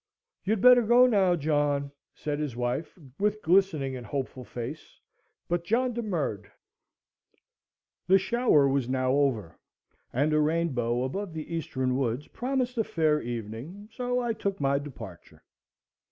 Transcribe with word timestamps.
"You'd 0.43 0.61
better 0.61 0.81
go 0.81 1.05
now, 1.05 1.35
John," 1.35 1.91
said 2.15 2.39
his 2.39 2.55
wife, 2.55 2.97
with 3.19 3.43
glistening 3.43 3.95
and 3.95 4.03
hopeful 4.03 4.43
face; 4.43 4.99
but 5.47 5.63
John 5.63 5.93
demurred. 5.93 6.51
The 8.07 8.17
shower 8.17 8.67
was 8.67 8.89
now 8.89 9.11
over, 9.11 9.59
and 10.11 10.33
a 10.33 10.39
rainbow 10.39 11.03
above 11.03 11.33
the 11.33 11.53
eastern 11.53 11.97
woods 11.97 12.27
promised 12.29 12.79
a 12.79 12.83
fair 12.83 13.21
evening; 13.21 13.89
so 13.91 14.19
I 14.19 14.33
took 14.33 14.59
my 14.59 14.79
departure. 14.79 15.43